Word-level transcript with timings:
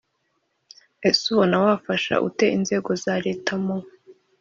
Ese 1.07 1.23
ubona 1.33 1.55
wafasha 1.65 2.13
ute 2.27 2.45
inzego 2.57 2.89
za 3.03 3.15
Leta 3.25 3.53
mu 3.63 3.77